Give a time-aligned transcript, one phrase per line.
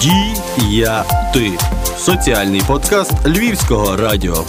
[0.00, 1.52] Діяти
[1.96, 4.44] соціальний подкаст Львівського радіо.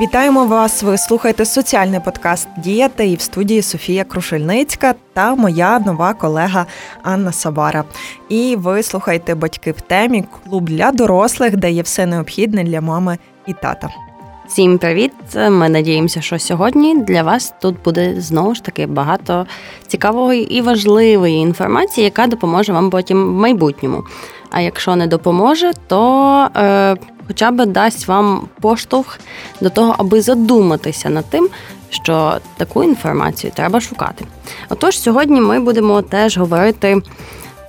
[0.00, 0.82] Вітаємо вас!
[0.82, 6.66] Ви слухаєте соціальний подкаст Діяти і в студії Софія Крушельницька та моя нова колега
[7.02, 7.84] Анна Сабара.
[8.28, 13.18] І ви слухаєте батьки в темі клуб для дорослих, де є все необхідне для мами
[13.46, 14.05] і тата.
[14.48, 15.12] Всім привіт!
[15.34, 19.46] Ми надіємося, що сьогодні для вас тут буде знову ж таки багато
[19.86, 24.04] цікавої і важливої інформації, яка допоможе вам потім в майбутньому.
[24.50, 26.96] А якщо не допоможе, то е,
[27.26, 29.18] хоча б дасть вам поштовх
[29.60, 31.48] до того, аби задуматися над тим,
[31.90, 34.24] що таку інформацію треба шукати.
[34.68, 37.02] Отож, сьогодні ми будемо теж говорити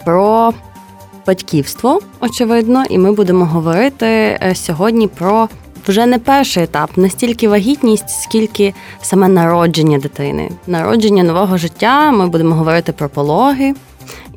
[0.05, 0.53] про
[1.28, 5.50] батьківство, очевидно, і ми будемо говорити е, сьогодні про
[5.88, 12.12] вже не перший етап, не стільки вагітність, скільки саме народження дитини, народження нового життя.
[12.12, 13.73] Ми будемо говорити про пологи.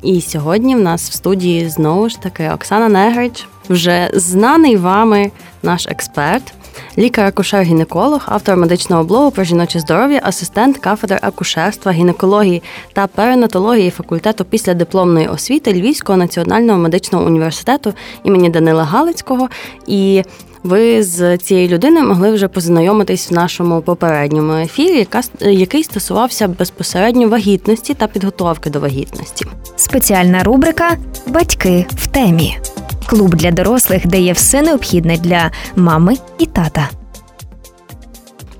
[0.03, 5.31] І сьогодні в нас в студії знову ж таки Оксана Негрич, вже знаний вами
[5.63, 6.53] наш експерт,
[6.97, 14.73] лікар-акушер-гінеколог, автор медичного блогу про жіноче здоров'я, асистент кафедри акушерства, гінекології та перинатології факультету після
[14.73, 19.49] дипломної освіти Львівського національного медичного університету імені Данила Галицького.
[19.87, 20.23] І
[20.63, 27.29] ви з цією людиною могли вже познайомитись в нашому попередньому ефірі, яка який стосувався безпосередньо
[27.29, 29.45] вагітності та підготовки до вагітності.
[29.75, 32.57] Спеціальна рубрика Батьки в темі
[33.05, 36.89] клуб для дорослих, де є все необхідне для мами і тата.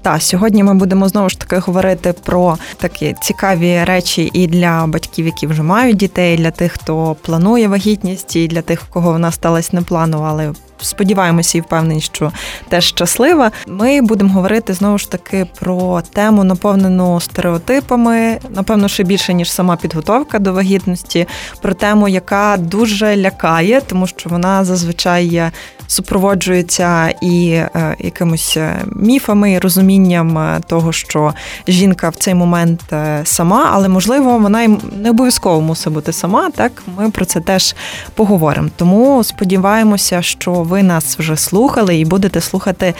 [0.01, 5.25] Та сьогодні ми будемо знову ж таки говорити про такі цікаві речі і для батьків,
[5.25, 9.11] які вже мають дітей, і для тих, хто планує вагітність, і для тих, в кого
[9.11, 12.31] вона сталася не плану, але сподіваємося і впевнені, що
[12.69, 13.51] теж щаслива.
[13.67, 19.75] Ми будемо говорити знову ж таки про тему, наповнену стереотипами, напевно, ще більше ніж сама
[19.75, 21.27] підготовка до вагітності,
[21.61, 25.51] про тему, яка дуже лякає, тому що вона зазвичай
[25.91, 31.33] супроводжується і е, якимось е, міфами, і розумінням е, того, що
[31.67, 32.93] жінка в цей момент
[33.23, 36.49] сама, але можливо вона й не обов'язково мусить бути сама.
[36.49, 37.75] Так ми про це теж
[38.15, 38.69] поговоримо.
[38.75, 42.93] Тому сподіваємося, що ви нас вже слухали і будете слухати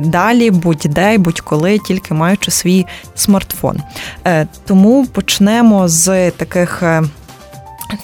[0.00, 3.78] далі, будь-де, будь-коли, тільки маючи свій смартфон.
[4.66, 6.82] Тому почнемо з таких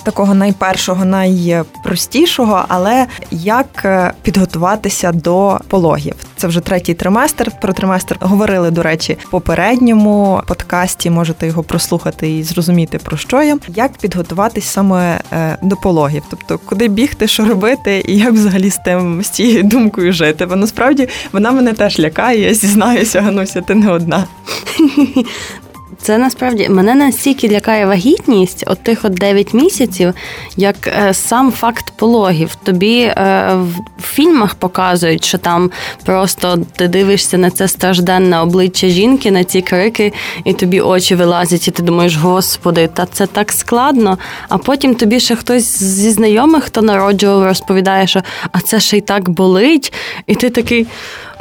[0.03, 6.15] такого найпершого, найпростішого, але як е, підготуватися до пологів.
[6.37, 7.51] Це вже третій триместр.
[7.61, 11.11] Про триместр говорили, до речі, в попередньому подкасті.
[11.11, 13.59] Можете його прослухати і зрозуміти про що я.
[13.69, 18.77] Як підготуватись саме е, до пологів, тобто куди бігти, що робити, і як взагалі з
[18.77, 20.47] тим з цією думкою жити.
[20.47, 22.41] Бо насправді вона мене теж лякає.
[22.41, 24.25] Я зізнаюся, Гануся, ти не одна.
[26.07, 30.15] Це насправді мене настільки лякає вагітність от тих от 9 місяців,
[30.57, 32.55] як е, сам факт пологів.
[32.55, 33.15] Тобі е,
[33.99, 35.71] в фільмах показують, що там
[36.05, 40.13] просто ти дивишся на це стражденне обличчя жінки, на ці крики,
[40.45, 44.19] і тобі очі вилазять, і ти думаєш, господи, та це так складно.
[44.49, 49.01] А потім тобі ще хтось зі знайомих, хто народжував, розповідає, що а це ще й
[49.01, 49.93] так болить,
[50.27, 50.87] і ти такий.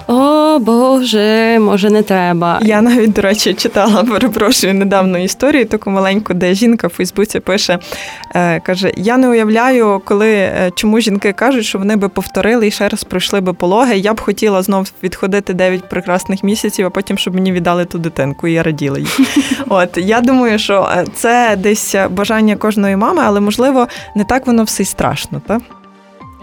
[0.07, 2.59] О Боже, може, не треба.
[2.61, 7.79] Я навіть, до речі, читала, перепрошую недавно історію, таку маленьку, де жінка в Фейсбуці пише,
[8.35, 12.71] е, каже: Я не уявляю, коли е, чому жінки кажуть, що вони би повторили і
[12.71, 13.97] ще раз пройшли би пологи.
[13.97, 18.47] Я б хотіла знов відходити 9 прекрасних місяців, а потім, щоб мені віддали ту дитинку,
[18.47, 19.07] і я раділа їй.
[19.69, 24.63] От я думаю, що е, це десь бажання кожної мами, але можливо не так воно
[24.63, 25.61] все й страшно, так?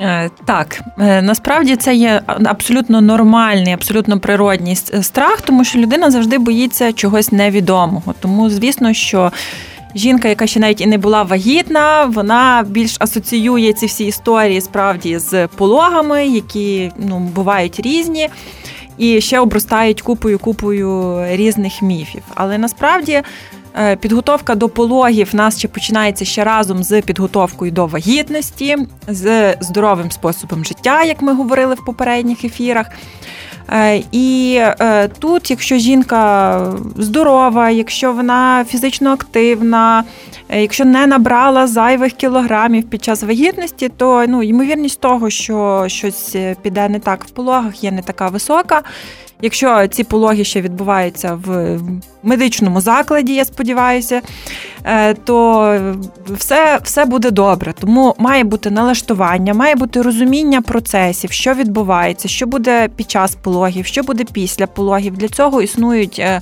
[0.00, 6.38] Е, так, е, насправді це є абсолютно нормальний, абсолютно природній страх, тому що людина завжди
[6.38, 8.14] боїться чогось невідомого.
[8.20, 9.32] Тому, звісно, що
[9.94, 15.18] жінка, яка ще навіть і не була вагітна, вона більш асоціює ці всі історії справді
[15.18, 18.28] з пологами, які ну, бувають різні.
[18.98, 22.22] І ще обростають купою купою різних міфів.
[22.34, 23.22] Але насправді
[24.00, 28.76] підготовка до пологів нас ще починається ще разом з підготовкою до вагітності,
[29.08, 32.86] з здоровим способом життя, як ми говорили в попередніх ефірах.
[33.70, 40.04] Е, і е, тут, якщо жінка здорова, якщо вона фізично активна,
[40.48, 46.88] якщо не набрала зайвих кілограмів під час вагітності, то ну, ймовірність того, що щось піде
[46.88, 48.82] не так в пологах, є не така висока.
[49.42, 51.78] Якщо ці пологи ще відбуваються в
[52.22, 54.20] медичному закладі, я сподіваюся,
[54.84, 55.96] е, то
[56.28, 57.74] все все буде добре.
[57.80, 63.86] Тому має бути налаштування, має бути розуміння процесів, що відбувається, що буде під час пологів,
[63.86, 65.16] що буде після пологів.
[65.16, 66.40] Для цього існують е,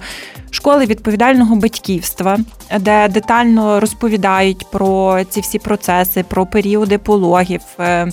[0.50, 2.38] школи відповідального батьківства,
[2.80, 7.60] де детально розповідають про ці всі процеси, про періоди пологів.
[7.80, 8.08] Е,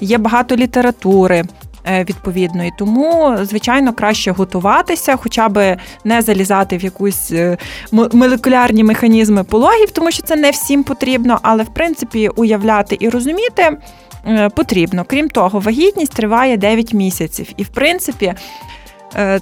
[0.00, 1.44] є багато літератури.
[1.88, 2.72] Е, відповідної.
[2.78, 7.58] Тому, звичайно, краще готуватися, хоча б не залізати в якусь е,
[7.92, 13.78] молекулярні механізми пологів, тому що це не всім потрібно, але в принципі уявляти і розуміти
[14.26, 15.04] е, потрібно.
[15.08, 17.48] Крім того, вагітність триває 9 місяців.
[17.56, 18.34] І в принципі,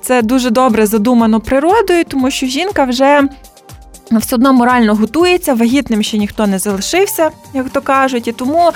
[0.00, 3.22] це дуже добре задумано природою, тому що жінка вже.
[4.10, 8.72] Все одно морально готується, вагітним ще ніхто не залишився, як то кажуть, і тому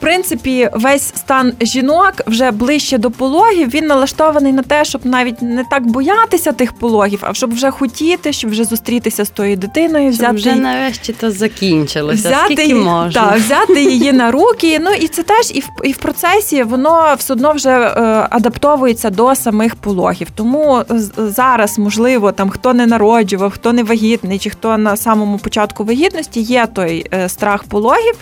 [0.00, 3.68] принципі, весь стан жінок вже ближче до пологів.
[3.68, 8.32] Він налаштований на те, щоб навіть не так боятися тих пологів, а щоб вже хотіти,
[8.32, 12.28] щоб вже зустрітися з тою дитиною, взяти вже нарешті то закінчилося.
[12.28, 13.22] Взяти Скільки можна.
[13.22, 14.78] Так, взяти її на руки.
[14.78, 19.10] Ну і це теж і в і в процесі воно все одно вже е, адаптовується
[19.10, 20.28] до самих пологів.
[20.34, 20.82] Тому
[21.16, 26.40] зараз, можливо, там хто не народжував, хто не вагітний, чи хто на самому початку вагітності,
[26.40, 28.14] є той е, страх пологів,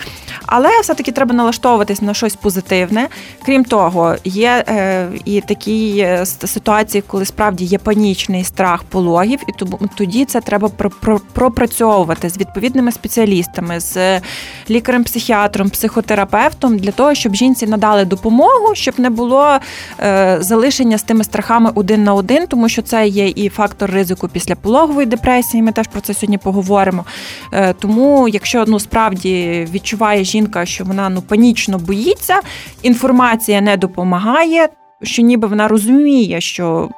[0.47, 3.09] але все таки треба налаштовувати налаштовуватись на щось позитивне.
[3.47, 9.65] Крім того, є е, і такі е, ситуації, коли справді є панічний страх пологів, і
[9.97, 10.69] тоді це треба
[11.33, 14.21] пропрацьовувати з відповідними спеціалістами, з
[14.71, 19.59] лікарем-психіатром, психотерапевтом для того, щоб жінці надали допомогу, щоб не було
[20.01, 24.29] е, залишення з тими страхами один на один, тому що це є і фактор ризику
[24.29, 25.63] після пологової депресії.
[25.63, 27.05] Ми теж про це сьогодні поговоримо.
[27.79, 32.41] Тому, якщо ну справді відчуває жінка, що вона ну панічна, панічно боїться,
[32.83, 34.69] інформація не допомагає.
[35.03, 36.89] Що ніби вона розуміє, що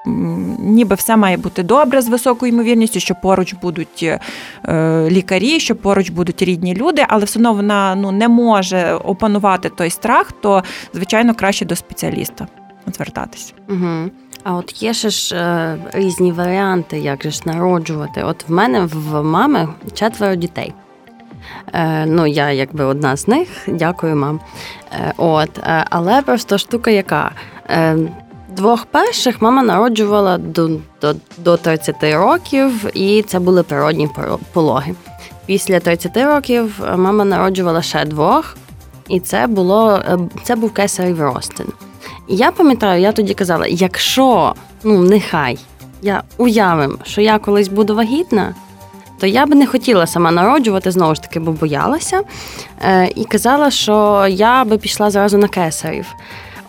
[0.58, 6.10] ніби все має бути добре з високою ймовірністю, що поруч будуть е, лікарі, що поруч
[6.10, 10.62] будуть рідні люди, але все одно вона ну не може опанувати той страх, то
[10.94, 12.46] звичайно краще до спеціаліста
[12.94, 13.54] звертатись.
[13.68, 14.10] Угу.
[14.44, 18.22] А от є ще ж е, різні варіанти, як же ж народжувати.
[18.22, 20.72] От в мене в мами четверо дітей.
[21.72, 24.40] Е, Ну, я якби одна з них, дякую мам.
[24.92, 27.30] Е, от, е, Але просто штука яка.
[28.56, 30.68] Двох перших мама народжувала до,
[31.00, 34.08] до, до 30 років, і це були природні
[34.52, 34.94] пологи.
[35.46, 38.56] Після 30 років мама народжувала ще двох,
[39.08, 40.02] і це було
[40.42, 41.66] це був кесарів ростин.
[42.28, 44.54] І я пам'ятаю, я тоді казала: якщо
[44.84, 45.58] ну нехай
[46.02, 48.54] я уявим, що я колись буду вагітна,
[49.18, 52.20] то я би не хотіла сама народжувати, знову ж таки, бо боялася.
[52.80, 56.06] Е, І казала, що я би пішла зразу на кесарів.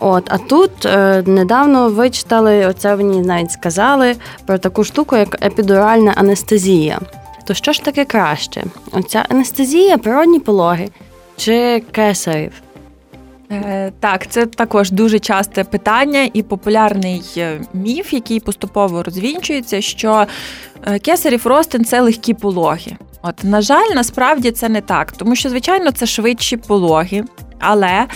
[0.00, 4.16] От, А тут е, недавно вичитали, оце мені навіть сказали
[4.46, 6.98] про таку штуку, як епідуральна анестезія.
[7.44, 8.64] То що ж таке краще?
[8.92, 10.88] Оця анестезія, природні пологи
[11.36, 12.52] чи кесарів?
[13.52, 20.26] Е, так, це також дуже часте питання і популярний е, міф, який поступово розвінчується, що
[20.86, 22.96] е, кесарів ростин це легкі пологи.
[23.22, 27.24] От, на жаль, насправді це не так, тому що, звичайно, це швидші пологи.
[27.60, 28.06] Але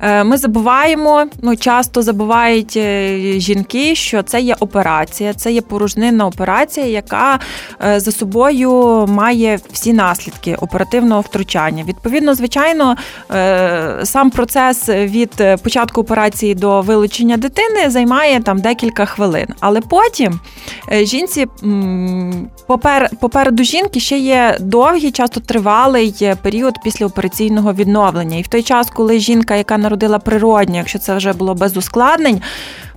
[0.00, 6.26] е, ми забуваємо, ну часто забувають е, жінки, що це є операція, це є порожнинна
[6.26, 7.38] операція, яка
[7.84, 11.84] е, за собою має всі наслідки оперативного втручання.
[11.88, 12.96] Відповідно, звичайно,
[14.04, 15.30] сам процес від
[15.62, 19.46] початку операції до вилучення дитини займає там декілька хвилин.
[19.60, 20.40] Але потім
[21.02, 21.46] жінці
[22.66, 28.38] попер, попереду жінки ще є довгий, часто тривалий період післяопераційного відновлення.
[28.38, 32.40] І в той час, коли жінка, яка народила природньо, якщо це вже було без ускладнень,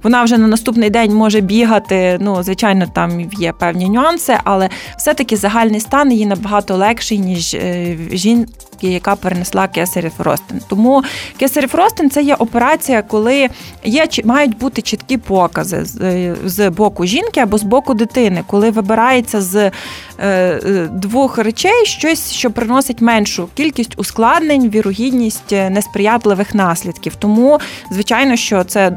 [0.03, 2.17] вона вже на наступний день може бігати.
[2.21, 7.97] Ну, звичайно, там є певні нюанси, але все-таки загальний стан її набагато легший, ніж е,
[8.11, 8.51] жінки,
[8.81, 10.61] яка перенесла кесарів ростин.
[10.69, 11.03] Тому
[11.39, 13.49] кесарів ростин це є операція, коли
[13.83, 18.71] є мають бути чіткі покази з, е, з боку жінки або з боку дитини, коли
[18.71, 19.71] вибирається з
[20.19, 27.15] е, двох речей щось, що приносить меншу кількість ускладнень, вірогідність несприятливих наслідків.
[27.15, 27.59] Тому,
[27.91, 28.91] звичайно, що це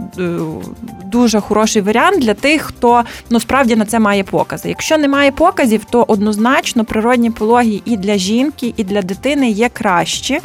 [1.04, 4.68] дуже хороший варіант для тих, хто ну справді на це має покази.
[4.68, 10.40] Якщо немає показів, то однозначно природні пологи і для жінки, і для дитини є кращі.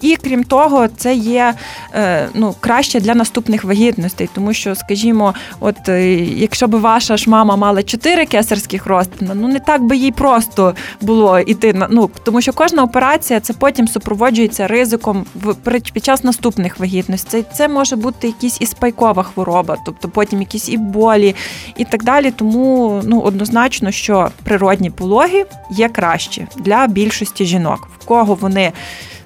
[0.00, 1.54] І крім того, це є
[1.94, 7.30] е, ну, краще для наступних вагітностей, тому що, скажімо, от е, якщо б ваша ж
[7.30, 12.10] мама мала чотири кесарських розтина, ну не так би їй просто було йти на ну,
[12.24, 15.54] тому що кожна операція це потім супроводжується ризиком в
[15.92, 17.44] під час наступних вагітностей.
[17.54, 21.34] Це може бути якісь і спайкова хвороба, тобто потім якісь і болі
[21.76, 22.30] і так далі.
[22.30, 28.72] Тому ну однозначно, що природні пологи є краще для більшості жінок, в кого вони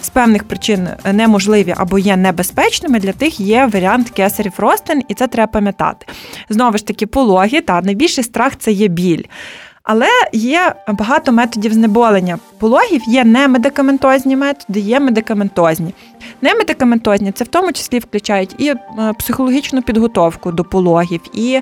[0.03, 5.27] з певних причин неможливі або є небезпечними, для тих є варіант кесарів ростин, і це
[5.27, 6.07] треба пам'ятати.
[6.49, 9.23] Знову ж таки, пологи та найбільший страх це є біль.
[9.83, 15.95] Але є багато методів знеболення пологів, є немедикаментозні методи, є медикаментозні.
[16.43, 18.77] Немедикаментозні це в тому числі включають і е,
[19.19, 21.61] психологічну підготовку до пологів, і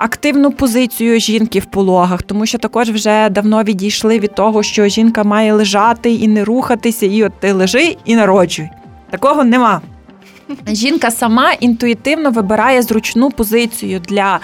[0.00, 5.24] активну позицію жінки в пологах, тому що також вже давно відійшли від того, що жінка
[5.24, 8.68] має лежати і не рухатися, і от ти лежи і народжуй.
[9.10, 9.80] Такого нема.
[10.72, 14.40] Жінка сама інтуїтивно вибирає зручну позицію для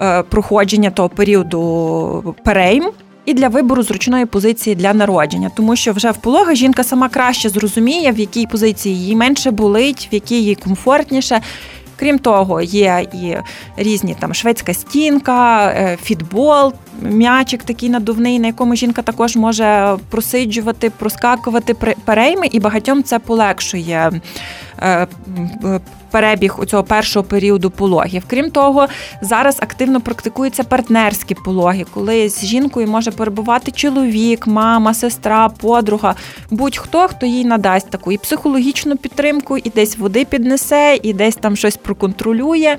[0.00, 2.90] е, проходження того періоду перейм.
[3.24, 7.48] І для вибору зручної позиції для народження, тому що вже в пологах жінка сама краще
[7.48, 11.40] зрозуміє, в якій позиції їй менше болить, в якій їй комфортніше,
[11.98, 13.34] Крім того, є і
[13.76, 20.90] різні там шведська стінка, е, фітбол, м'ячик такий надувний, на якому жінка також може просиджувати,
[20.90, 21.74] проскакувати
[22.04, 24.20] перейми, і багатьом це полегшує
[26.10, 28.22] перебіг у цього першого періоду пологів.
[28.26, 28.86] Крім того,
[29.20, 36.14] зараз активно практикуються партнерські пологи, коли з жінкою може перебувати чоловік, мама, сестра, подруга,
[36.50, 41.56] будь-хто, хто їй надасть таку і психологічну підтримку, і десь води піднесе, і десь там
[41.56, 42.76] щось проконтролює.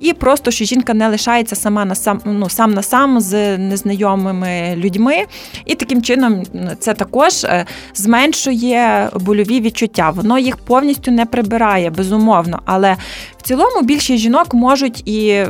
[0.00, 4.74] І просто що жінка не лишається сама на сам ну сам на сам з незнайомими
[4.76, 5.16] людьми,
[5.64, 6.42] і таким чином
[6.78, 10.10] це також е, зменшує больові відчуття.
[10.10, 12.60] Воно їх повністю не прибирає, безумовно.
[12.64, 12.96] Але
[13.38, 15.48] в цілому більшість жінок можуть і е,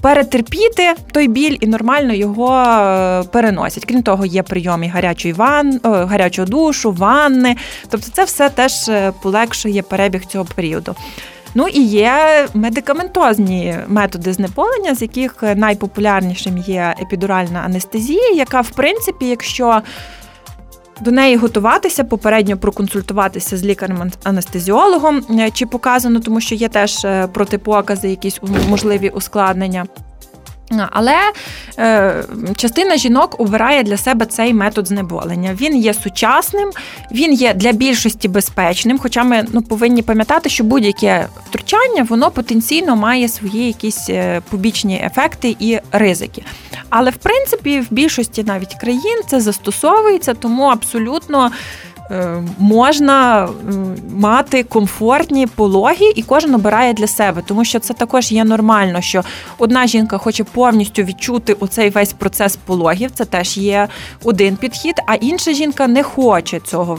[0.00, 3.84] перетерпіти той біль і нормально його е, переносять.
[3.84, 7.56] Крім того, є прийом гарячої ван, гарячого душу, ванни.
[7.90, 8.72] Тобто, це все теж
[9.22, 10.94] полегшує перебіг цього періоду.
[11.54, 19.26] Ну і є медикаментозні методи знеполення, з яких найпопулярнішим є епідуральна анестезія, яка, в принципі,
[19.26, 19.82] якщо
[21.00, 27.26] до неї готуватися, попередньо проконсультуватися з лікарем-анестезіологом, е, чи показано, тому що є теж е,
[27.26, 29.86] протипокази, якісь можливі ускладнення.
[30.90, 31.16] Але
[31.78, 32.24] е,
[32.56, 35.56] частина жінок обирає для себе цей метод знеболення.
[35.60, 36.70] Він є сучасним,
[37.12, 38.98] він є для більшості безпечним.
[38.98, 45.02] Хоча ми ну, повинні пам'ятати, що будь-яке втручання воно потенційно має свої якісь е, побічні
[45.04, 46.42] ефекти і ризики.
[46.90, 51.50] Але в принципі в більшості навіть країн це застосовується, тому абсолютно.
[52.10, 53.48] Е, можна
[54.10, 59.22] мати комфортні пологи, і кожен обирає для себе, тому що це також є нормально, що
[59.58, 63.10] одна жінка хоче повністю відчути оцей весь процес пологів.
[63.14, 63.88] Це теж є
[64.24, 66.98] один підхід, а інша жінка не хоче цього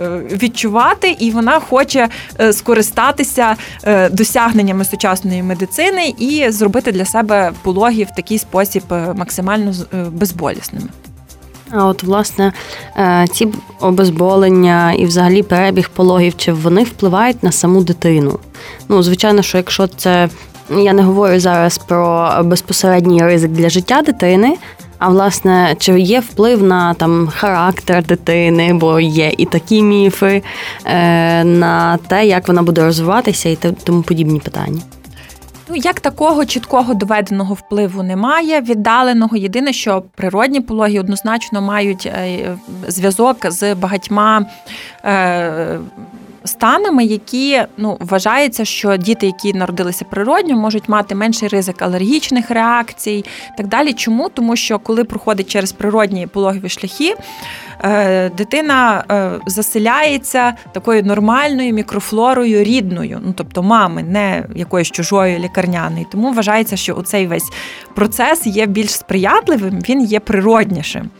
[0.00, 2.08] е, відчувати, і вона хоче
[2.40, 3.56] е, скористатися
[4.10, 8.82] досягненнями сучасної медицини і зробити для себе пологи в такий спосіб
[9.14, 9.72] максимально
[10.12, 10.88] безболісними.
[11.70, 12.52] А от, власне,
[12.96, 13.48] е, ці
[13.80, 18.38] обезболення і взагалі перебіг пологів, чи вони впливають на саму дитину?
[18.88, 20.28] Ну, звичайно, що якщо це.
[20.70, 24.56] Я не говорю зараз про безпосередній ризик для життя дитини,
[24.98, 30.42] а власне, чи є вплив на там характер дитини, бо є і такі міфи,
[30.84, 34.80] е, на те, як вона буде розвиватися, і тому подібні питання.
[35.68, 39.36] Ну, як такого чіткого доведеного впливу немає, віддаленого.
[39.36, 42.56] Єдине, що природні пологи однозначно мають е,
[42.88, 44.46] зв'язок з багатьма.
[46.46, 53.24] Станами, які ну вважається, що діти, які народилися природньо, можуть мати менший ризик алергічних реакцій,
[53.56, 53.92] так далі.
[53.92, 54.28] Чому?
[54.28, 57.14] Тому що коли проходить через природні пологові шляхи,
[57.84, 66.06] е, дитина е, заселяється такою нормальною мікрофлорою рідною, ну тобто мами, не якоюсь чужою лікарняною.
[66.12, 67.50] Тому вважається, що цей весь
[67.94, 71.10] процес є більш сприятливим, він є природнішим.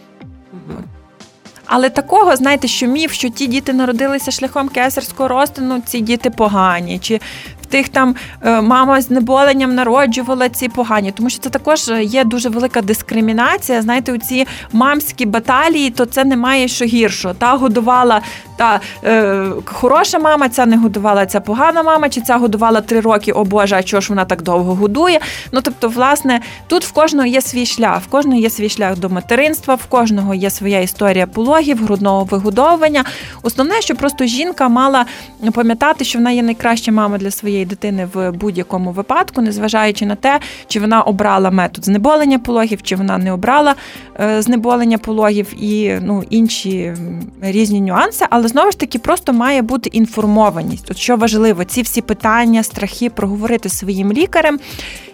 [1.67, 6.99] Але такого, знаєте, що міф, що ті діти народилися шляхом кесарського розтину, ці діти погані,
[6.99, 7.21] чи
[7.69, 12.49] тих там е, мама з неболенням народжувала ці погані, тому що це також є дуже
[12.49, 13.83] велика дискримінація.
[13.83, 17.35] Знаєте, у ці мамські баталії, то це немає що гіршого.
[17.35, 18.21] Та годувала
[18.57, 23.33] та е, хороша мама, ця не годувала, ця погана мама, чи ця годувала три роки,
[23.33, 25.21] о Боже, а чого ж вона так довго годує?
[25.53, 29.09] Ну тобто, власне, тут в кожного є свій шлях, в кожного є свій шлях до
[29.09, 33.05] материнства, в кожного є своя історія пологів, грудного вигодовування.
[33.43, 35.07] Основне, що просто жінка мала
[35.55, 40.41] пам'ятати, що вона є найкраща мама для своєї дитини в будь-якому випадку, незважаючи на те,
[40.67, 43.75] чи вона обрала метод знеболення пологів, чи вона не обрала
[44.21, 46.95] е, знеболення пологів і ну, інші
[47.41, 50.91] різні нюанси, але знову ж таки просто має бути інформованість.
[50.91, 54.59] От що важливо, ці всі питання, страхи проговорити своїм лікарем.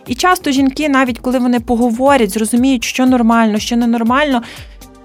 [0.06, 4.42] І часто жінки, навіть коли вони поговорять, зрозуміють, що нормально, що ненормально.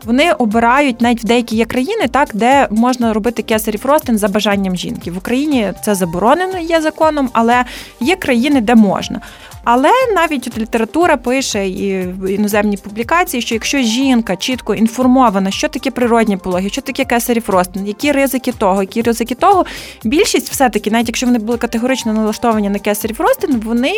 [0.05, 4.75] Вони обирають навіть в деякі є країни, так де можна робити кесарів ростин за бажанням
[4.75, 5.11] жінки.
[5.11, 7.65] В Україні це заборонено є законом, але
[7.99, 9.21] є країни, де можна.
[9.69, 16.37] Але навіть література пише і іноземні публікації, що якщо жінка чітко інформована, що таке природні
[16.37, 19.65] пологи, що таке кесарів ростин, які ризики того, які ризики того,
[20.03, 23.93] більшість все-таки, навіть якщо вони були категорично налаштовані на кесарів ростин, вони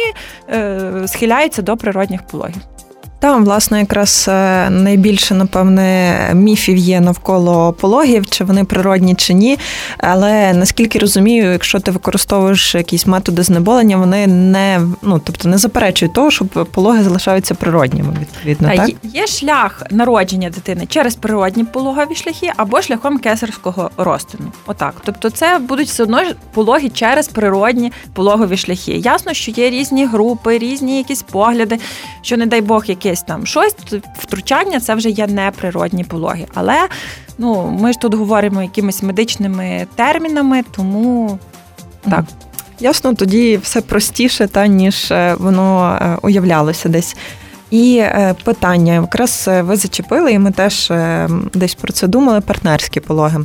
[0.49, 2.61] е, схиляються до природних пологів.
[3.19, 9.59] Там, власне, якраз е, найбільше, напевне, міфів є навколо пологів, чи вони природні, чи ні.
[9.97, 16.13] Але наскільки розумію, якщо ти використовуєш якісь методи знеболення, вони не ну тобто не заперечують
[16.13, 18.13] того, що пологи залишаються природніми.
[18.21, 18.89] Відповідно, так?
[19.03, 24.51] є шлях народження дитини через природні пологові шляхи або шляхом кесарського розтину.
[24.65, 26.21] Отак, тобто, це будуть все одно
[26.53, 28.91] пологи через природні пологові шляхи.
[28.91, 31.79] Ясно, що є різні групи, різні якісь погляди,
[32.21, 33.75] що не дай Бог, які якесь там щось,
[34.19, 36.45] втручання це вже є неприродні пологи.
[36.53, 36.87] Але
[37.37, 41.39] ну, ми ж тут говоримо якимись медичними термінами, тому
[42.09, 42.25] так.
[42.79, 47.15] Ясно, тоді все простіше, та ніж е, воно е, уявлялося десь.
[47.71, 52.41] І е, питання якраз е, ви зачепили, і ми теж е, десь про це думали.
[52.41, 53.37] Партнерські пологи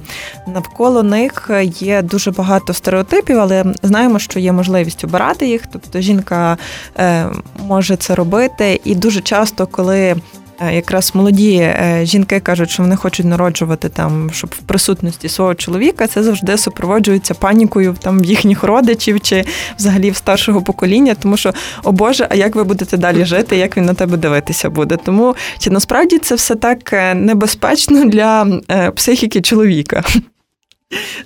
[0.46, 5.62] навколо них є дуже багато стереотипів, але знаємо, що є можливість обирати їх.
[5.72, 6.58] Тобто жінка
[7.58, 10.16] може це робити, і дуже часто, коли
[10.60, 16.06] якраз молоді е, жінки кажуть, що вони хочуть народжувати там, щоб в присутності свого чоловіка
[16.06, 19.44] це завжди супроводжується панікою там їхніх родичів чи
[19.78, 23.76] взагалі в старшого покоління, тому що о Боже, а як ви будете далі жити, як
[23.76, 24.96] він на тебе дивитися буде?
[25.04, 28.46] Тому чи насправді це все так е, небезпечно для
[28.94, 30.02] психіки чоловіка?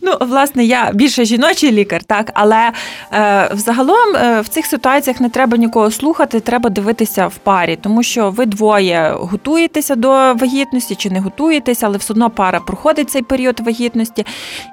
[0.03, 2.71] Ну, власне, я більше жіночий лікар, так, але
[3.13, 8.03] е, взагалом е, в цих ситуаціях не треба нікого слухати, треба дивитися в парі, тому
[8.03, 13.23] що ви двоє готуєтеся до вагітності чи не готуєтеся, але все одно пара проходить цей
[13.23, 14.27] період вагітності.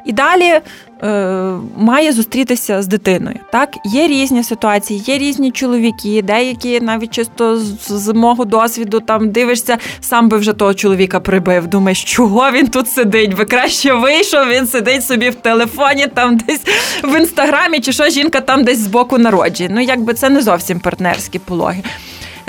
[0.06, 0.62] І далі
[1.78, 3.40] має зустрітися з дитиною.
[3.52, 9.32] Так, є різні ситуації, є різні чоловіки, деякі навіть чисто з, з мого досвіду там
[9.32, 11.68] дивишся, сам би вже того чоловіка прибив.
[11.68, 13.36] Думаєш, чого він тут сидить?
[13.36, 16.62] Би краще вийшов, він сидить собі в телефоні, там десь
[17.04, 19.70] в інстаграмі, чи що жінка там десь з боку народжує.
[19.74, 21.84] Ну, якби це не зовсім партнерські пологи.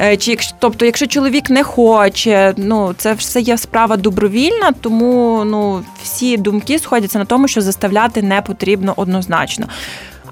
[0.01, 5.45] Е, чи якщо, тобто, якщо чоловік не хоче, ну це все є справа добровільна, тому
[5.45, 9.67] ну всі думки сходяться на тому, що заставляти не потрібно однозначно.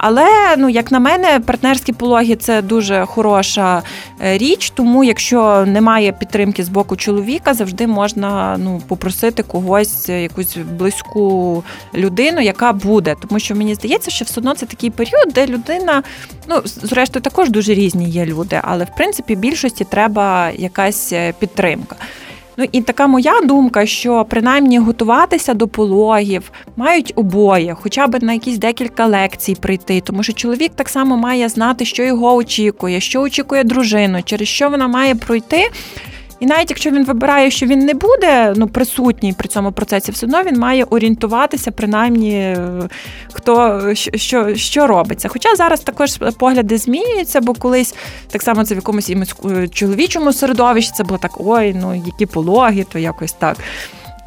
[0.06, 3.82] Але ну, як на мене, партнерські пологи це дуже хороша
[4.24, 10.22] е, річ, тому якщо немає підтримки з боку чоловіка, завжди можна ну, попросити когось, е,
[10.22, 11.64] якусь близьку
[11.94, 13.16] людину, яка буде.
[13.28, 16.02] Тому що мені здається, що все одно це такий період, де людина,
[16.48, 21.96] ну зрештою, також дуже різні є люди, але в принципі більшості треба якась е, підтримка.
[22.56, 28.32] Ну і така моя думка, що принаймні готуватися до пологів мають обоє, хоча б на
[28.32, 33.20] якісь декілька лекцій прийти, тому що чоловік так само має знати, що його очікує, що
[33.20, 35.70] очікує дружину, через що вона має пройти.
[36.44, 40.26] І навіть якщо він вибирає, що він не буде ну, присутній при цьому процесі, все
[40.26, 42.88] одно він має орієнтуватися, принаймні, е,
[43.32, 45.28] хто що що робиться.
[45.28, 47.94] Хоча зараз також погляди змінюються, бо колись
[48.30, 52.86] так само це в якомусь е, чоловічому середовищі це було так: ой, ну які пологи,
[52.92, 53.56] то якось так.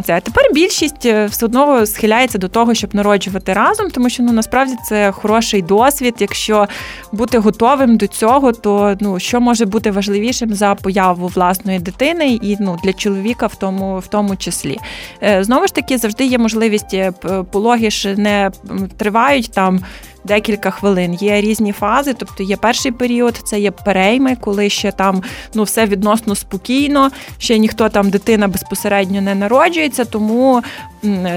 [0.04, 4.34] Це тепер більшість е, все одно схиляється до того, щоб народжувати разом, тому що ну
[4.34, 6.16] насправді це хороший досвід.
[6.20, 6.68] Якщо
[7.12, 12.58] бути готовим до цього, то ну що може бути важливішим за появу власної дитини, і
[12.60, 14.78] ну для чоловіка в тому в тому числі.
[15.24, 17.12] Е, знову ж таки, завжди є можливість е,
[17.52, 18.52] пологи ж не
[18.98, 19.80] тривають там
[20.28, 21.14] декілька хвилин.
[21.14, 25.86] Є різні фази, тобто є перший період, це є перейми, коли ще там ну все
[25.86, 30.64] відносно спокійно, ще ніхто там дитина безпосередньо не народжується, тому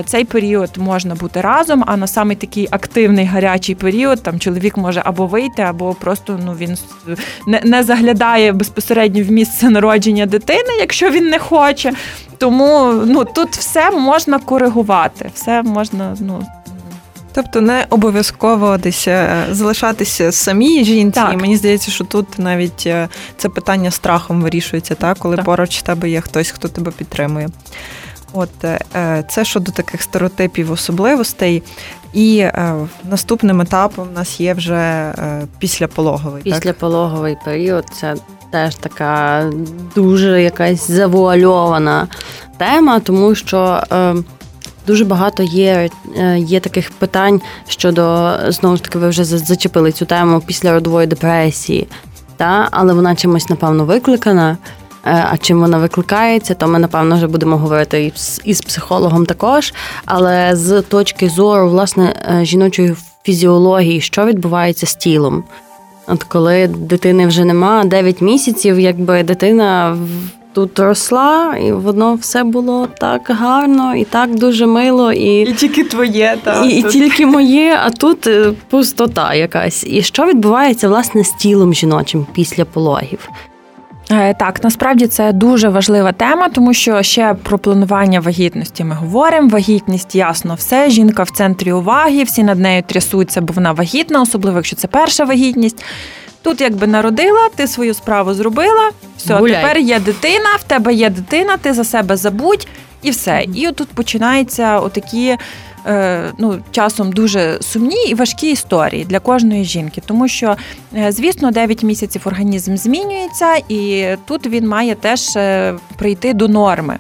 [0.07, 1.85] цей період можна бути разом.
[1.87, 6.53] А на самий такий активний гарячий період там чоловік може або вийти, або просто ну
[6.53, 6.76] він
[7.46, 11.92] не, не заглядає безпосередньо в місце народження дитини, якщо він не хоче.
[12.38, 16.46] Тому ну тут все можна коригувати, все можна ну.
[17.33, 21.21] Тобто не обов'язково десь е, залишатися самій жінці.
[21.21, 21.35] Так.
[21.35, 25.19] І мені здається, що тут навіть е, це питання страхом вирішується, так?
[25.19, 25.45] коли так.
[25.45, 27.49] поруч тебе є хтось, хто тебе підтримує.
[28.33, 31.62] От е, це щодо таких стереотипів особливостей.
[32.12, 32.47] І
[33.05, 35.12] наступним етапом у нас є вже
[35.59, 36.43] післяпологовий.
[36.43, 38.14] Післяпологовий період це
[38.53, 39.45] теж така
[39.95, 42.09] дуже якась завуальована
[42.59, 43.83] тема, тому що.
[44.87, 50.05] Дуже багато є е, є таких питань щодо знову ж таки, ви вже зачепили цю
[50.05, 51.88] тему після родової депресії,
[52.37, 54.57] та але вона чимось напевно викликана.
[55.07, 58.12] Е, а чим вона викликається, то ми напевно вже будемо говорити
[58.45, 59.75] і з психологом також.
[60.05, 65.45] Але з точки зору власне е, жіночої фізіології, що відбувається з тілом,
[66.07, 69.97] от коли дитини вже нема 9 місяців, якби дитина
[70.53, 75.13] тут росла, і воно все було так гарно і так дуже мило.
[75.13, 76.67] І і тільки твоє, так.
[76.67, 79.85] І, і тільки моє, а тут е, пустота якась.
[79.87, 83.29] І що відбувається власне з тілом жіночим після пологів?
[84.13, 89.49] Е, так, насправді це дуже важлива тема, тому що ще про планування вагітності ми говоримо.
[89.49, 90.91] Вагітність, ясно, все.
[90.91, 95.25] Жінка в центрі уваги, всі над нею трясуться, бо вона вагітна, особливо якщо це перша
[95.25, 95.85] вагітність.
[96.42, 98.90] Тут якби народила, ти свою справу зробила.
[99.16, 99.62] Все, Гуляй.
[99.62, 102.68] тепер є дитина, в тебе є дитина, ти за себе забудь
[103.03, 103.44] і все.
[103.55, 105.37] І отут починаються отакі.
[105.87, 110.57] Е, ну, часом дуже сумні і важкі історії для кожної жінки, тому що,
[110.96, 116.98] е, звісно, 9 місяців організм змінюється, і тут він має теж е, прийти до норми.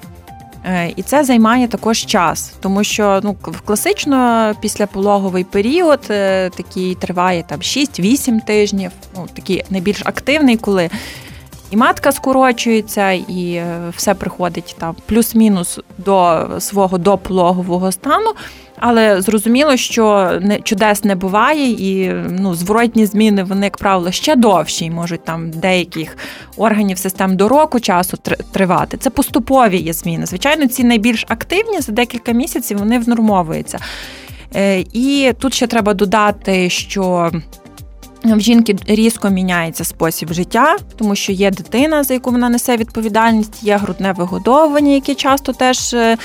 [0.64, 7.44] Е, і це займає також час, тому що ну класично післяпологовий період е, такий триває
[7.48, 8.90] там 6-8 тижнів.
[9.16, 10.90] Ну такий найбільш активний, коли
[11.70, 18.34] і матка скорочується, і е, все приходить там плюс-мінус до свого допологового стану.
[18.82, 24.36] Але зрозуміло, що не чудес не буває, і ну зворотні зміни вони, як правило, ще
[24.36, 26.16] довші можуть там деяких
[26.56, 28.18] органів систем до року часу
[28.52, 28.96] тривати.
[28.96, 30.26] Це поступові є зміни.
[30.26, 33.78] Звичайно, ці найбільш активні за декілька місяців вони внормовуються.
[34.56, 37.30] Е, і тут ще треба додати, що.
[38.24, 43.62] В жінки різко міняється спосіб життя, тому що є дитина, за яку вона несе відповідальність,
[43.62, 46.16] є грудне вигодовування, яке часто теж е,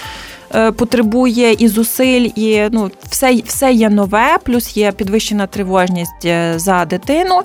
[0.56, 6.54] Е, потребує і зусиль, і ну все все є нове, плюс є підвищена тривожність е,
[6.56, 7.42] за дитину,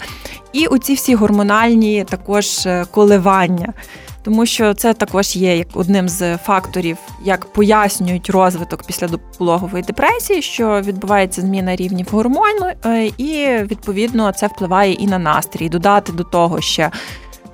[0.53, 3.73] і оці всі гормональні також коливання.
[4.23, 10.43] Тому що це також є як одним з факторів, як пояснюють розвиток після допологової депресії,
[10.43, 12.71] що відбувається зміна рівнів гормону,
[13.19, 15.69] і відповідно це впливає і на настрій.
[15.69, 16.91] Додати до того ще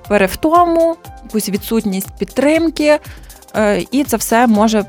[0.07, 2.99] перевтому, якусь відсутність підтримки.
[3.55, 4.85] Е, і це все може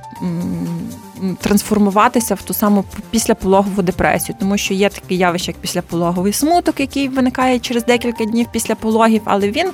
[1.40, 7.08] трансформуватися в ту саму післяпологову депресію, тому що є таке явище, як післяпологовий смуток, який
[7.08, 9.70] виникає через декілька днів після пологів, але він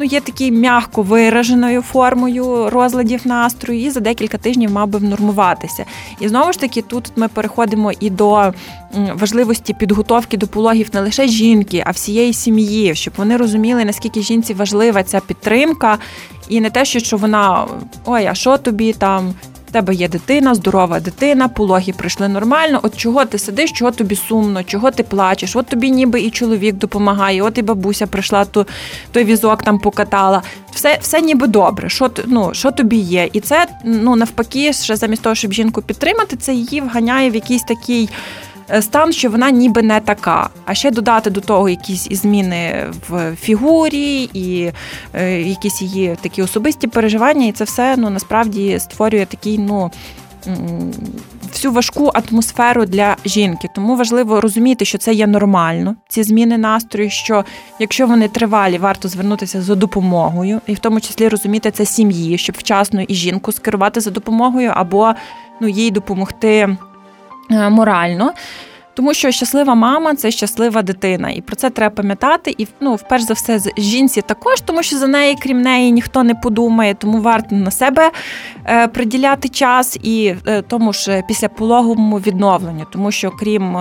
[0.00, 5.84] ну, є такий м'яко вираженою формою розладів настрою, і за декілька тижнів мав би внормуватися.
[6.20, 8.52] І знову ж таки, тут ми переходимо і до
[9.14, 14.54] важливості підготовки до пологів не лише жінки, а всієї сім'ї, щоб вони розуміли, наскільки жінці
[14.54, 15.98] важлива ця підтримка,
[16.48, 17.66] і не те, що вона
[18.04, 19.34] ой, а що тобі там
[19.70, 22.80] тебе є дитина, здорова дитина, пологи прийшли нормально.
[22.82, 25.56] От чого ти сидиш, чого тобі сумно, чого ти плачеш?
[25.56, 28.66] От тобі ніби і чоловік допомагає, от і бабуся прийшла, то
[29.12, 30.42] той візок там покатала.
[30.72, 31.88] Все все ніби добре.
[31.88, 33.28] Що ну, що тобі є?
[33.32, 37.62] І це ну навпаки, ще замість того, щоб жінку підтримати, це її вганяє в якийсь
[37.62, 38.08] такий.
[38.72, 40.48] Е, стан, що вона ніби не така.
[40.64, 44.72] А ще додати до того якісь зміни в фігурі і
[45.14, 49.90] е, якісь її такі особисті переживання, і це все ну насправді створює такий, ну.
[51.52, 55.96] Всю важку атмосферу для жінки, тому важливо розуміти, що це є нормально.
[56.08, 57.44] Ці зміни настрою, що
[57.78, 62.56] якщо вони тривалі, варто звернутися за допомогою, і в тому числі розуміти це сім'ї, щоб
[62.58, 65.12] вчасно і жінку скерувати за допомогою, або
[65.60, 66.76] ну їй допомогти
[67.50, 68.32] морально.
[68.94, 72.54] Тому що щаслива мама це щаслива дитина, і про це треба пам'ятати.
[72.58, 76.34] І ну, вперше за все, жінці також, тому що за неї, крім неї, ніхто не
[76.34, 78.10] подумає, тому варто на себе
[78.66, 83.76] е, приділяти час і е, тому ж після пологовому відновленню, тому що крім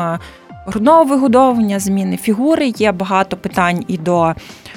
[0.66, 2.74] грудного вигодовування, зміни фігури.
[2.78, 4.69] Є багато питань і до Е,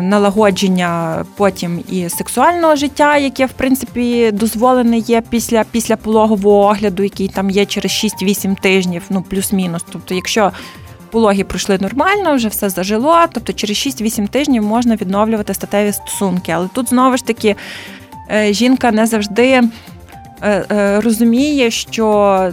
[0.00, 7.28] налагодження потім і сексуального життя, яке в принципі дозволене є після після пологового огляду, який
[7.28, 9.84] там є через 6-8 тижнів, ну плюс-мінус.
[9.92, 10.52] Тобто, якщо
[11.10, 16.52] пологи пройшли нормально, вже все зажило, тобто через 6-8 тижнів можна відновлювати статеві стосунки.
[16.52, 17.56] Але тут знову ж таки
[18.30, 19.62] е, жінка не завжди.
[20.44, 22.52] Е, е, розуміє, що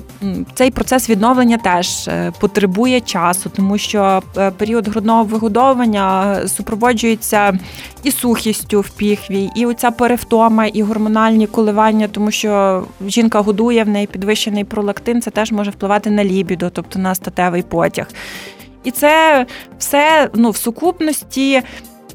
[0.53, 4.23] цей процес відновлення теж е, потребує часу, тому що
[4.57, 7.59] період грудного вигодовування супроводжується
[8.03, 13.89] і сухістю в піхві, і оця перевтома, і гормональні коливання, тому що жінка годує в
[13.89, 18.07] неї підвищений пролактин, це теж може впливати на лібідо, тобто на статевий потяг.
[18.83, 19.45] І це
[19.79, 21.61] все ну, в сукупності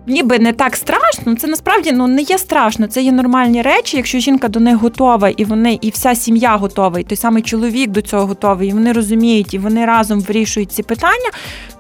[0.07, 1.37] ніби не так страшно.
[1.37, 2.87] Це насправді ну не є страшно.
[2.87, 3.97] Це є нормальні речі.
[3.97, 7.91] Якщо жінка до них готова, і вони, і вся сім'я готова, і той самий чоловік
[7.91, 11.31] до цього готовий, і вони розуміють, і вони разом вирішують ці питання,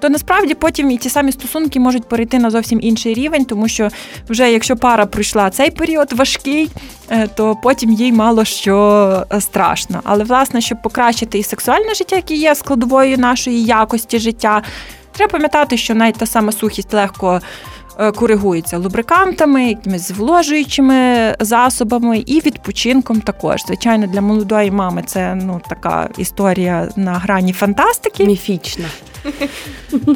[0.01, 3.89] то насправді потім і ті самі стосунки можуть перейти на зовсім інший рівень, тому що
[4.29, 6.71] вже якщо пара пройшла цей період важкий,
[7.11, 10.01] е, то потім їй мало що е, страшно.
[10.05, 14.63] Але власне, щоб покращити і сексуальне життя, яке є складовою нашої якості життя,
[15.13, 17.41] треба пам'ятати, що навіть та сама сухість легко.
[17.99, 23.61] Е, коригується лубрикантами, якимись зволожуючими засобами і відпочинком також.
[23.67, 28.25] Звичайно, для молодої мами це ну така історія на грані фантастики.
[28.25, 28.87] Міфічна.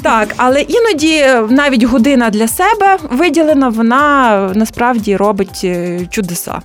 [0.03, 6.62] Так, але іноді навіть година для себе виділена, вона насправді робить е, чудеса.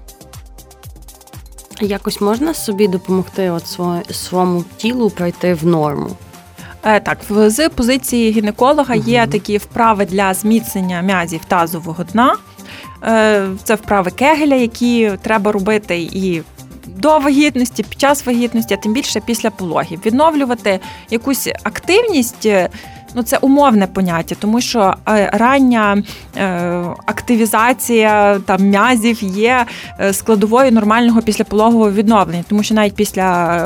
[1.81, 3.67] Якось можна собі допомогти от
[4.11, 6.09] своєму тілу пройти в норму.
[6.85, 12.35] Е, так, з позиції гінеколога є такі вправи для зміцнення м'язів тазового дна.
[13.03, 16.41] Е, це вправи кегеля, які треба робити і
[16.85, 20.01] до вагітності, під час вагітності, а тим більше після пологів.
[20.05, 22.47] Відновлювати якусь активність
[23.15, 26.03] ну це умовне поняття, тому що е, рання
[26.37, 29.65] е, активізація там м'язів є
[29.99, 33.59] е, складовою нормального післяпологового відновлення, тому що навіть після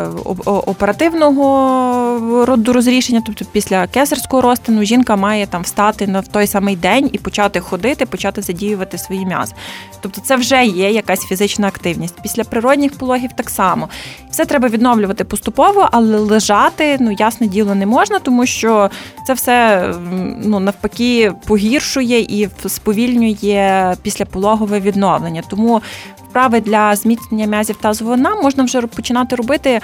[0.45, 7.09] оперативного роду розрішення, тобто після кесарського розтину, жінка має там встати на той самий день
[7.13, 9.53] і почати ходити, почати задіювати свої м'язи.
[10.01, 12.15] Тобто, це вже є якась фізична активність.
[12.21, 13.89] Після природних пологів так само.
[14.37, 18.89] Все треба відновлювати поступово, але лежати, ну ясне діло, не можна, тому що
[19.27, 19.93] це все
[20.43, 25.43] ну навпаки погіршує і сповільнює післяпологове відновлення.
[25.49, 25.81] Тому
[26.29, 29.81] вправи для зміцнення м'язів тазового дна можна вже починати робити.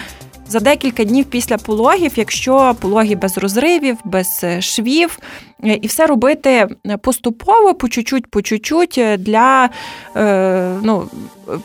[0.48, 5.20] За декілька днів після пологів, якщо пологи без розривів, без е, швів,
[5.64, 6.68] е, і все робити
[7.02, 9.70] поступово, по чуть-чуть, по чуть-чуть для
[10.16, 11.10] е, ну,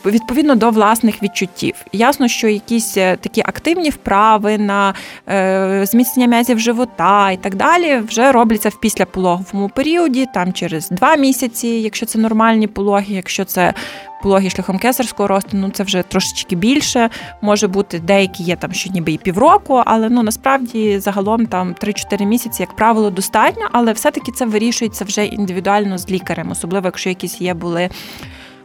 [0.05, 1.75] відповідно до власних відчуттів.
[1.91, 4.93] Ясно, що якісь е, такі активні вправи на
[5.29, 11.15] е, зміцнення м'язів живота і так далі вже робляться в післяпологовому періоді, там через два
[11.15, 13.73] місяці, якщо це нормальні пологи, якщо це
[14.23, 17.09] пологи шляхом кесарського розтину, це вже трошечки більше.
[17.41, 22.25] Може бути деякі є там, що ніби і півроку, але ну насправді загалом там 3-4
[22.25, 27.41] місяці, як правило, достатньо, але все-таки це вирішується вже індивідуально з лікарем, особливо якщо якісь
[27.41, 27.89] є були.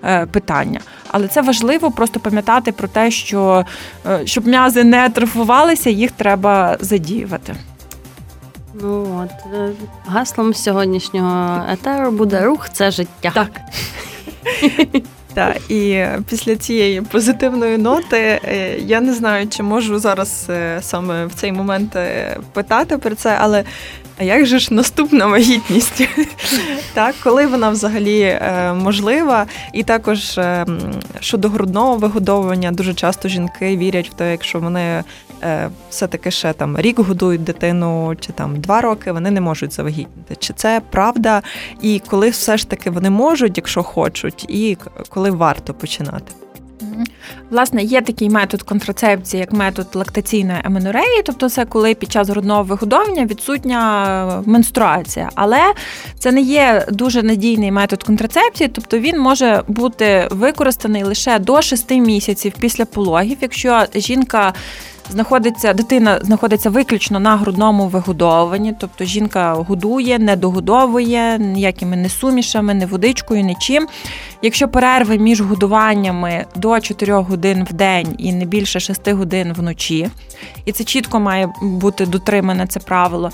[0.06, 0.80] Е, питання.
[1.10, 3.64] Але це важливо просто пам'ятати про те, що
[4.06, 7.54] е, щоб м'язи не атрофувалися, їх треба задіювати.
[8.74, 9.70] Ну от е,
[10.06, 13.32] гаслом сьогоднішнього етеру буде рух це життя.
[13.34, 13.60] Так.
[15.35, 18.40] Так, і після цієї позитивної ноти
[18.87, 20.49] я не знаю, чи можу зараз
[20.81, 21.97] саме в цей момент
[22.53, 23.64] питати про це, але
[24.20, 26.09] як же ж наступна вагітність?
[26.94, 29.47] так, Коли вона взагалі е, можлива?
[29.73, 30.66] І також е,
[31.20, 35.05] щодо грудного вигодовування, дуже часто жінки вірять в те, якщо вони е,
[35.90, 40.37] все-таки ще там рік годують дитину, чи там два роки, вони не можуть завагітніти.
[40.38, 41.42] Чи це правда?
[41.83, 44.76] І коли все ж таки вони можуть, якщо хочуть, і
[45.09, 46.33] коли варто починати?
[47.50, 52.62] Власне, є такий метод контрацепції, як метод лактаційної еменореї, тобто це коли під час грудного
[52.62, 55.30] вигодовування відсутня менструація.
[55.35, 55.74] Але
[56.18, 61.90] це не є дуже надійний метод контрацепції, тобто він може бути використаний лише до 6
[61.90, 64.54] місяців після пологів, якщо жінка
[65.10, 72.74] знаходиться дитина знаходиться виключно на грудному вигодовуванні, тобто жінка годує, не догодовує ніякими не сумішами,
[72.74, 73.86] не водичкою, нічим.
[74.42, 80.08] Якщо перерви між годуваннями до 4 годин в день і не більше 6 годин вночі,
[80.64, 83.30] і це чітко має бути дотримане це правило.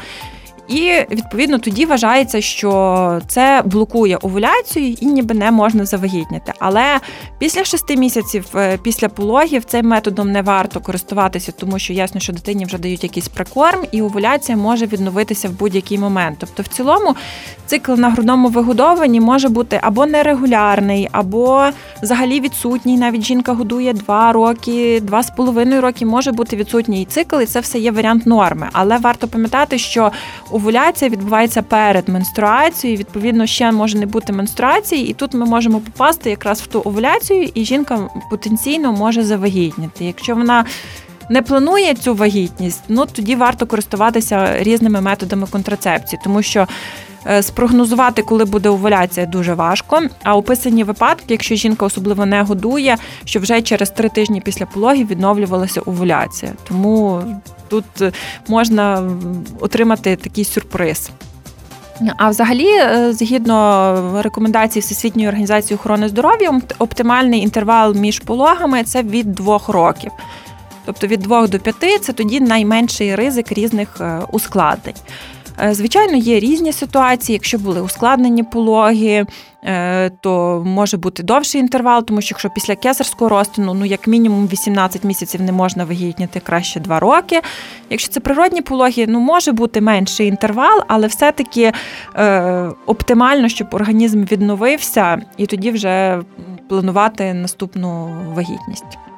[0.70, 6.52] І відповідно тоді вважається, що це блокує овуляцію і ніби не можна завагітняти.
[6.59, 7.00] Але
[7.38, 12.33] після шести місяців е, після пологів цим методом не варто користуватися, тому що ясно, що
[12.33, 16.37] дитині вже дають якийсь прикорм, і овуляція може відновитися в будь-який момент.
[16.40, 17.14] Тобто, в цілому
[17.66, 21.64] цикл на грудному вигодованні може бути або нерегулярний, або
[22.02, 22.98] взагалі відсутній.
[22.98, 27.61] Навіть жінка годує два роки, два з половиною роки може бути відсутній цикл, і це
[27.61, 28.68] все є варіант норми.
[28.72, 30.12] Але варто пам'ятати, що
[30.61, 32.99] овуляція відбувається перед менструацією.
[32.99, 37.51] Відповідно, ще може не бути менструації, і тут ми можемо попасти якраз в ту овуляцію,
[37.55, 40.05] і жінка потенційно може завагітніти.
[40.05, 40.64] Якщо вона
[41.31, 46.66] не планує цю вагітність, ну тоді варто користуватися різними методами контрацепції, тому що.
[47.31, 50.03] Е, спрогнозувати, коли буде овуляція, дуже важко.
[50.23, 55.07] А описані випадки, якщо жінка особливо не годує, що вже через три тижні після пологів
[55.07, 56.53] відновлювалася овуляція.
[56.69, 57.23] Тому
[57.69, 58.12] тут е,
[58.49, 59.11] можна
[59.61, 61.11] отримати такий сюрприз.
[62.16, 69.33] А взагалі, е, згідно рекомендацій Всесвітньої організації охорони здоров'я, оптимальний інтервал між пологами це від
[69.33, 70.11] двох років.
[70.85, 74.01] Тобто від двох до п'яти це тоді найменший ризик різних
[74.33, 74.95] ускладнень.
[75.62, 77.35] Е, звичайно, є різні ситуації.
[77.35, 79.27] Якщо були ускладнені пологи,
[79.64, 84.49] е, то може бути довший інтервал, тому що якщо після кесарського розтину, ну як мінімум
[84.49, 87.40] 18 місяців не можна вагітніти краще 2 роки.
[87.90, 91.73] Якщо це природні пологи, ну може бути менший інтервал, але все-таки
[92.16, 96.23] е, оптимально, щоб організм відновився, і тоді вже
[96.68, 99.10] планувати наступну вагітність.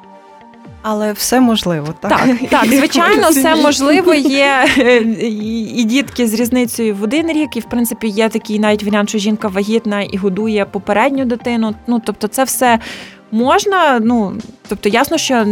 [0.83, 2.11] Але все можливо, так?
[2.11, 4.13] Так, так звичайно, все можливо.
[4.13, 4.65] Є
[5.75, 9.17] і дітки з різницею в один рік, і в принципі є такий навіть варіант, що
[9.17, 11.75] жінка вагітна і годує попередню дитину.
[11.87, 12.79] Ну тобто, це все
[13.33, 14.33] можна, ну
[14.67, 15.45] тобто ясно, що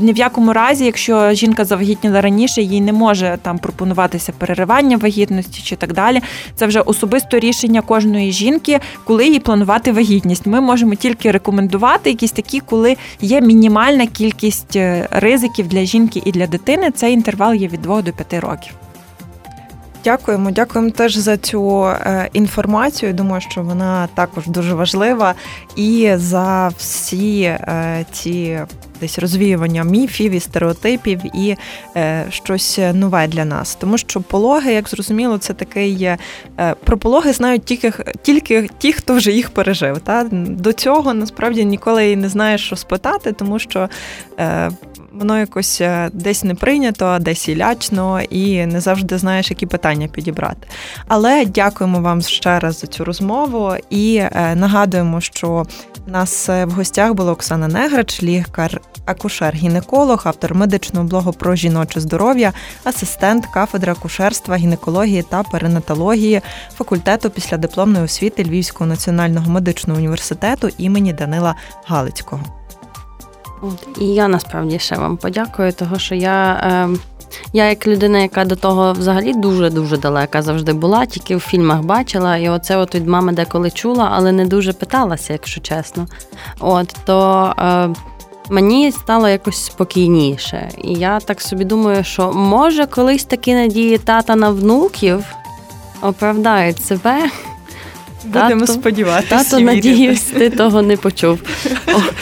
[0.00, 5.62] ні в якому разі, якщо жінка завагітніла раніше, їй не може там пропонуватися переривання вагітності
[5.64, 6.22] чи так далі.
[6.54, 10.46] Це вже особисто рішення кожної жінки, коли їй планувати вагітність.
[10.46, 16.32] Ми можемо тільки рекомендувати якісь такі, коли є мінімальна кількість е, ризиків для жінки і
[16.32, 16.90] для дитини.
[16.90, 18.72] Цей інтервал є від 2 до 5 років.
[20.08, 23.12] Дякуємо, дякуємо теж за цю е, інформацію.
[23.12, 25.34] Думаю, що вона також дуже важлива
[25.76, 28.60] і за всі е, ці
[29.00, 31.56] десь розвіювання міфів і стереотипів і
[31.96, 33.74] е, щось нове для нас.
[33.74, 36.10] Тому що пологи, як зрозуміло, це такий
[36.84, 37.92] про пологи знають тільки
[38.22, 39.98] тільки ті, хто вже їх пережив.
[39.98, 43.88] Та До цього насправді ніколи і не знаєш, що спитати, тому що.
[45.12, 50.08] Воно якось е, десь не прийнято, десь і лячно, і не завжди знаєш, які питання
[50.08, 50.68] підібрати.
[51.08, 55.66] Але дякуємо вам ще раз за цю розмову і е, нагадуємо, що
[56.06, 62.52] нас е, в гостях була Оксана Неграч, лікар, акушер-гінеколог, автор медичного блогу про жіноче здоров'я,
[62.84, 66.40] асистент кафедри акушерства, гінекології та перинатології
[66.74, 71.54] факультету післядипломної освіти Львівського національного медичного університету імені Данила
[71.86, 72.57] Галицького.
[74.00, 76.52] І я насправді ще вам подякую, того що я.
[76.52, 76.98] Е...
[77.52, 82.36] Я як людина, яка до того взагалі дуже-дуже далека завжди була, тільки в фільмах бачила,
[82.36, 86.06] і оце от від мами деколи чула, але не дуже питалася, якщо чесно.
[86.60, 87.88] От то е,
[88.50, 90.70] мені стало якось спокійніше.
[90.78, 95.24] І я так собі думаю, що може колись такі надії тата на внуків
[96.02, 97.30] оправдають себе.
[98.24, 99.44] Будемо сподіватися.
[99.44, 101.38] Тато, надіюсь, ти того не почув.
[101.86, 102.14] От.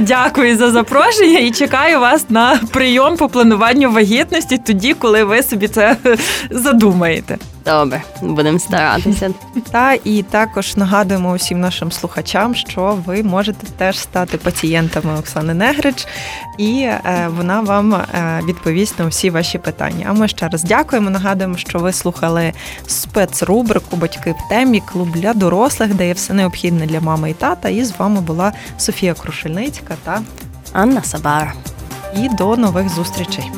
[0.00, 5.68] Дякую за запрошення і чекаю вас на прийом по плануванню вагітності тоді, коли ви собі
[5.68, 5.96] це
[6.50, 7.38] задумаєте.
[7.64, 9.30] Добре, будемо старатися.
[9.70, 16.06] Та і також нагадуємо усім нашим слухачам, що ви можете теж стати пацієнтами Оксани Негрич,
[16.58, 20.06] і е, вона вам е, відповість на всі ваші питання.
[20.08, 21.10] А ми ще раз дякуємо.
[21.10, 22.52] Нагадуємо, що ви слухали
[22.86, 27.68] спецрубрику Батьки в темі клуб для дорослих, де є все необхідне для мами і тата.
[27.68, 30.22] І з вами була Софія Крушельницька та
[30.72, 31.52] Анна Сабара.
[32.16, 33.50] І до нових зустрічей.